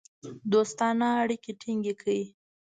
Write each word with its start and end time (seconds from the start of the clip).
دوستانه 0.51 1.07
اړیکې 1.21 1.51
ټینګ 1.61 1.85
کړې. 2.01 2.21